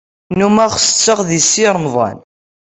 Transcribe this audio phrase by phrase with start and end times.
[0.31, 2.17] Nnummeɣ setteɣ d Si Remḍan.